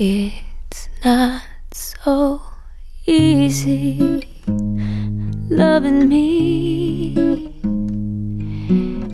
[0.00, 1.42] It's not
[1.72, 2.40] so
[3.04, 4.22] easy
[5.50, 7.14] loving me.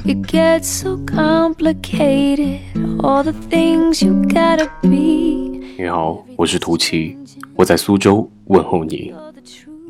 [0.04, 2.60] It gets so complicated,
[3.00, 5.62] all the things you gotta be.
[5.78, 7.16] 你好，我是图奇，
[7.56, 9.14] 我在苏州问候你。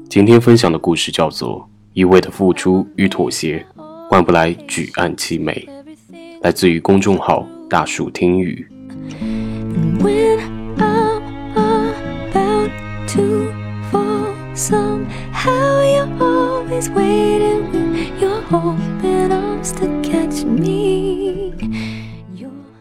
[0.08, 1.58] 今天分享的故事叫做
[1.92, 3.66] 《一味的付出与妥协
[4.08, 5.68] 换不来举案齐眉》，
[6.42, 8.64] 来自于公众号大树听雨。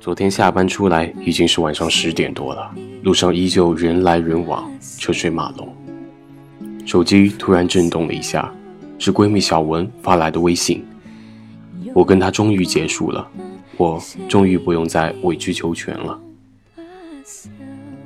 [0.04, 2.70] 昨天下班出来已经是晚上十点多了，
[3.04, 5.74] 路上依旧人来人往，车水马龙。
[6.86, 8.54] 手机突然震动了一下，
[9.00, 10.84] 是闺蜜小文发来的微信。
[11.94, 13.26] 我跟她终于结束了，
[13.78, 13.98] 我
[14.28, 16.20] 终于不用再委曲求全了。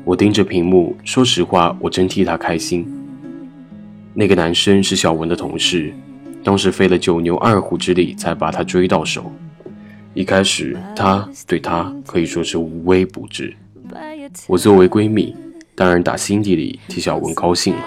[0.06, 2.88] 我盯着屏幕，说实话，我真替她开心。
[4.14, 5.92] 那个男生是小文的同事，
[6.44, 9.34] 当时费了九牛二虎之力才把她追到手。
[10.18, 13.56] 一开始，她对他可以说是无微不至。
[14.48, 15.36] 我作为闺蜜，
[15.76, 17.84] 当然打心底里替小文高兴了。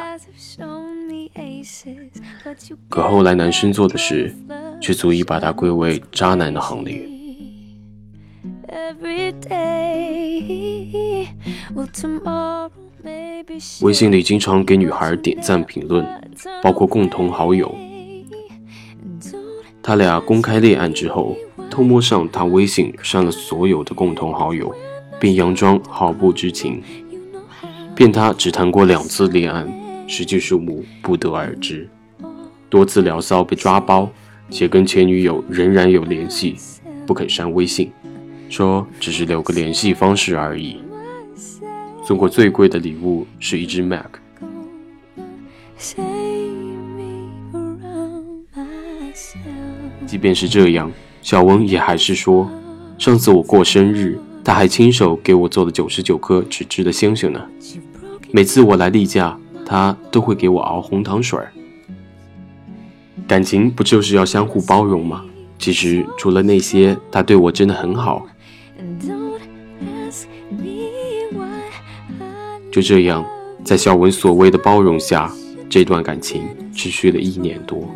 [2.89, 4.33] 可后来男生做的事，
[4.81, 7.05] 却足以把他归为渣男的行列。
[13.83, 16.07] 微信里经常给女孩点赞评论，
[16.63, 17.75] 包括共同好友。
[19.83, 21.37] 他俩公开恋爱之后，
[21.81, 24.71] 偷摸上他微信删了所有的共同好友，
[25.19, 26.83] 并佯装毫不知情，
[27.97, 29.67] 骗他只谈过两次恋爱，
[30.07, 31.89] 实际数目不得而知。
[32.69, 34.11] 多次聊骚被抓包，
[34.51, 36.55] 且跟前女友仍然有联系，
[37.07, 37.91] 不肯删微信，
[38.51, 40.83] 说只是留个联系方式而已。
[42.05, 44.05] 送过最贵的礼物是一支 Mac。
[50.07, 50.93] 即便是这样，
[51.23, 52.51] 小文也还是说，
[52.99, 57.41] 上次我过生日，他还亲手给我做了九十九颗纸质的星星呢。
[58.33, 61.53] 每次我来例假，他都会给我熬红糖水儿。
[63.29, 65.25] 感情不就是要相互包容吗？
[65.59, 68.27] 其实除了那些，他对我真的很好。
[72.73, 73.25] 就这样，
[73.63, 75.31] 在小文所谓的包容下，
[75.69, 76.43] 这段感情
[76.75, 77.89] 持续了一年多。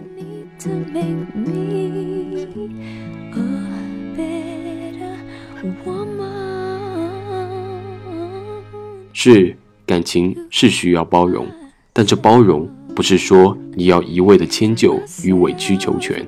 [9.12, 11.46] 是感情是需要包容，
[11.92, 16.26] 但这包容不是说你要一味的迁就与委曲求全。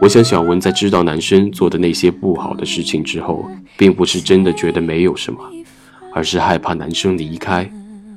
[0.00, 5.40] 我想小文在知道男生做的那些不好的事情之后，并不是真的觉得没有什么，
[6.12, 7.70] 而是害怕男生离开，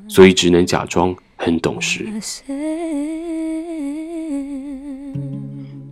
[0.08, 2.08] 所以只能假装很懂事。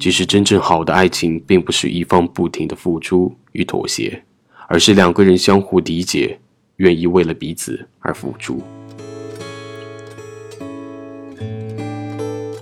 [0.01, 4.23] 其实真正好的爱情，并不是一方不停的付出与妥协，
[4.67, 6.39] 而是两个人相互理解，
[6.77, 8.63] 愿意为了彼此而付出。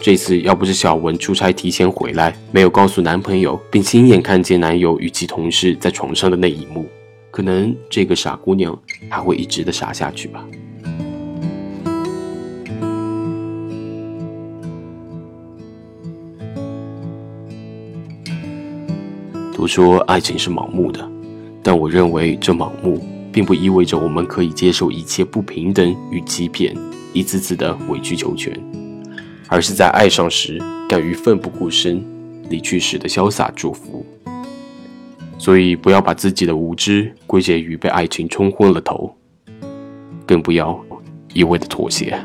[0.01, 6.89] 这次要不是小文出差提前回来，没有告诉男朋友，并亲眼看见男友与其同事在床上的那一幕，
[7.31, 8.77] 可能这个傻姑娘
[9.09, 10.45] 还会一直的傻下去吧。
[19.59, 21.05] 都说爱情是盲目的，
[21.61, 26.73] 但我认为这盲目并不意味着我们可以接受一切不平等与欺骗，
[27.11, 28.57] 一次次的委曲求全，
[29.49, 32.01] 而是在爱上时敢于奋不顾身，
[32.49, 34.05] 离去时的潇洒祝福。
[35.37, 39.13] 所以不要把自己的无知归结于被爱情冲昏了头，
[40.25, 40.79] 更不要
[41.33, 42.17] 一味的妥协。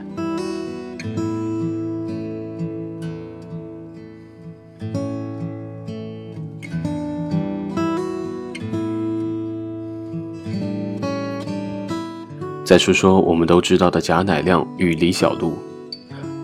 [12.65, 15.53] 再说说我们都知道的贾乃亮与李小璐，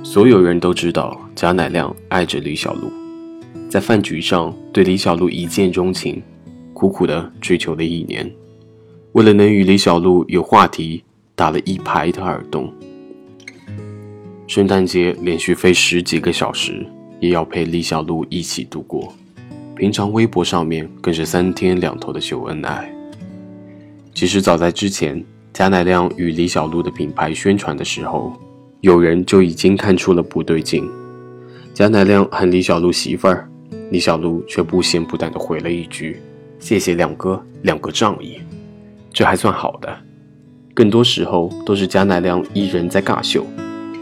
[0.02, 2.93] 所有人都知道贾乃亮爱着李小璐，
[3.70, 6.22] 在饭局上对李小璐一见钟情，
[6.75, 8.31] 苦苦的追求了一年，
[9.12, 11.02] 为了能与李小璐有话题，
[11.34, 12.70] 打了一排的耳洞。
[14.46, 16.87] 圣诞节连续飞十几个小时，
[17.19, 19.11] 也要陪李小璐一起度过。
[19.75, 22.94] 平常微博上面更是三天两头的秀恩爱。
[24.12, 28.32] 其实早在之前，贾乃亮与李小璐的品牌宣传的时候，
[28.81, 30.88] 有人就已经看出了不对劲。
[31.75, 33.49] 贾乃亮喊李小璐媳妇儿，
[33.91, 36.20] 李小璐却不咸不淡地回了一句
[36.58, 38.41] ：“谢谢亮哥，亮哥仗义。”
[39.12, 39.94] 这还算好的。
[40.73, 43.44] 更多时候都是贾乃亮一人在尬秀，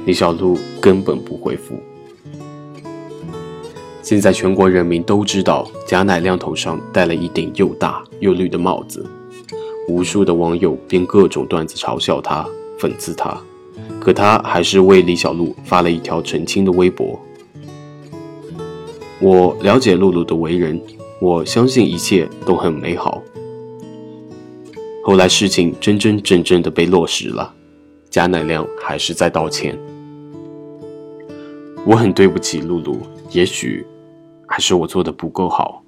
[0.04, 1.80] 李小璐根本不回复。
[4.02, 9.04] 现在全国人民都知道贾乃亮头上戴了一顶又大又绿的帽子，
[9.88, 12.46] 无数的网友编各种段子嘲笑他、
[12.78, 13.36] 讽刺他，
[13.98, 17.18] 可他还是为李小璐发了一条澄清的微博。
[19.20, 20.80] 我了解露露的为人，
[21.20, 23.22] 我相信一切都很美好。
[25.02, 27.52] 后来事情真真正正的被落实了，
[28.10, 29.76] 贾乃亮还是在道歉。
[31.86, 32.98] 我很对不起露露，
[33.32, 33.84] 也许。
[34.50, 35.82] 还是我做的不够好，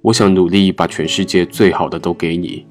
[0.00, 2.64] 我想努力把全世界最好的都给你，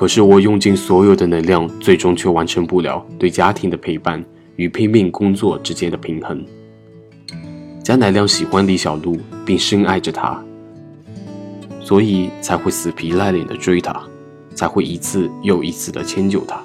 [0.00, 4.24] 可是我用尽所有的能量，最终却完成不了对家庭的陪伴
[4.56, 6.42] 与拼命工作之间的平衡。
[7.84, 10.42] 贾乃亮喜欢李小璐，并深爱着她，
[11.82, 13.94] 所以才会死皮赖脸的追她，
[14.54, 16.58] 才会一次又一次的迁就她，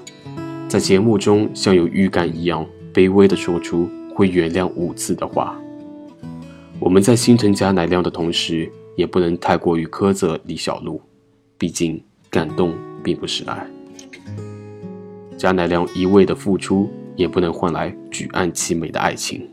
[0.70, 5.60] 在节目中像有预感一样卑微的说出会原谅五次的话。
[6.80, 11.02] 我们在心疼贾乃亮的同时，也不能太过于苛责李小璐，
[11.58, 12.74] 毕竟感动
[13.06, 13.68] 并不是爱。
[15.38, 19.48] 贾乃亮一味的付出，也不能换来举案齐眉的爱情。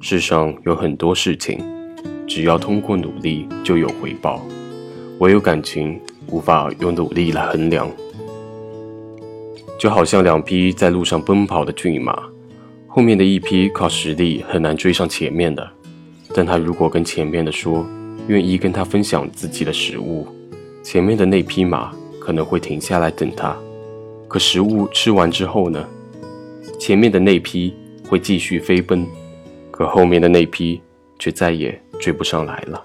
[0.00, 1.58] 世上有很多事情，
[2.34, 4.44] 只要通过努力就有回报，
[5.20, 7.88] 唯有感情无法用努力来衡量。
[9.78, 12.20] 就好像两匹在路上奔跑的骏马，
[12.88, 15.64] 后面的一匹靠实力很难追上前面的，
[16.34, 17.86] 但他如果跟前面的说
[18.26, 20.26] 愿意跟他分享自己的食物，
[20.82, 23.56] 前面的那匹马可能会停下来等他。
[24.26, 25.88] 可食物吃完之后呢？
[26.80, 27.72] 前面的那匹
[28.08, 29.06] 会继续飞奔。
[29.70, 30.80] 可后面的那匹
[31.16, 32.84] 却再也追不上来了。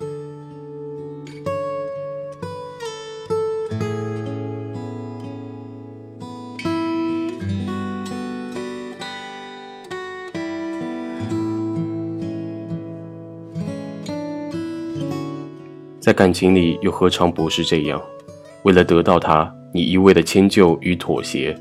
[15.99, 18.01] 在感情里，又何尝不是这样？
[18.63, 21.53] 为了得到他，你一味的迁就与妥协，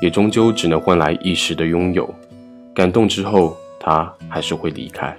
[0.00, 2.08] 也终究只能换来一时的拥有。
[2.72, 3.56] 感动之后。
[3.84, 5.12] 他还是会离开。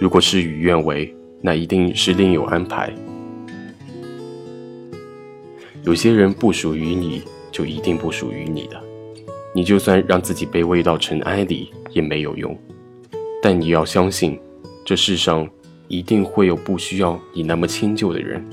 [0.00, 2.92] 如果事与愿违，那一定是另有安排。
[5.82, 8.80] 有些人不属于你，就一定不属于你的。
[9.54, 12.56] 你就算让自己卑微到尘埃里也没有用。
[13.42, 14.38] 但你要相信，
[14.84, 15.48] 这世上
[15.88, 18.44] 一定会有不需要你那么迁就的人。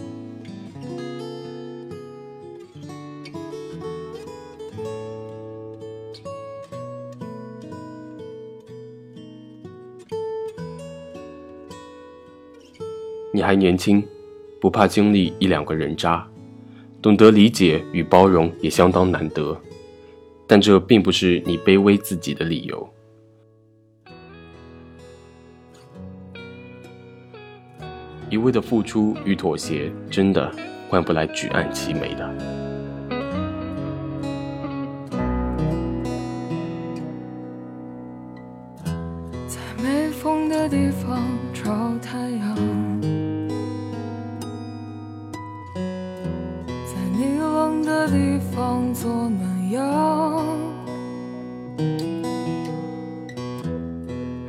[13.36, 14.02] 你还年轻，
[14.62, 16.26] 不怕经历一两个人渣，
[17.02, 19.60] 懂得理解与包容也相当难得，
[20.48, 22.90] 但这并不是你卑微自己的理由。
[28.30, 30.50] 一味的付出与妥协，真的
[30.88, 32.38] 换不来举案齐眉的。
[39.46, 41.22] 在没风的地方
[48.08, 50.46] 地方做暖阳，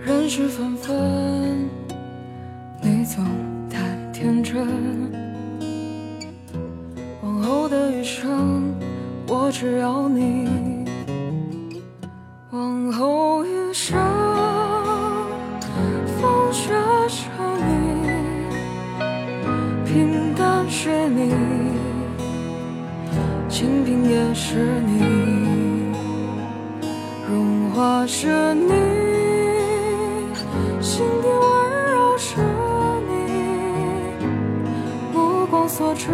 [0.04, 1.68] 人世纷纷，
[2.82, 3.24] 你总
[3.70, 3.80] 太
[4.12, 4.66] 天真。
[7.22, 8.74] 往后的余生，
[9.26, 10.55] 我只要你。
[24.38, 25.92] 是你，
[27.26, 28.68] 融化是你，
[30.78, 32.36] 心底温柔是
[33.08, 33.14] 你，
[35.14, 36.10] 目光所至。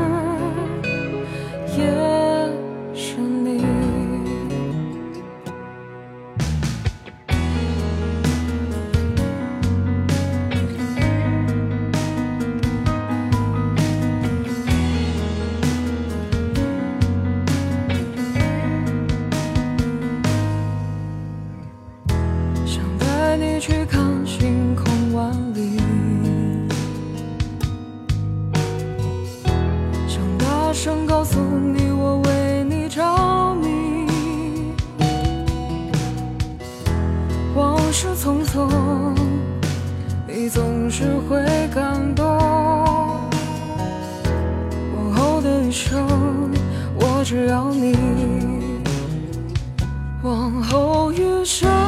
[51.45, 51.82] 说。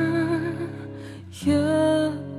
[0.00, 0.68] 嗯
[1.44, 2.29] 也